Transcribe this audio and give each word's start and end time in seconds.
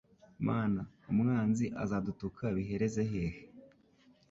Mana 0.47 0.81
umwanzi 1.11 1.65
azadutuka 1.83 2.43
bihereze 2.55 3.01
hehe? 3.11 3.41